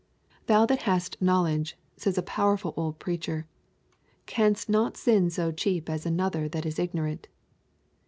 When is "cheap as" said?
5.51-6.07